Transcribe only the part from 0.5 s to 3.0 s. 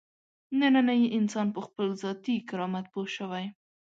نننی انسان په خپل ذاتي کرامت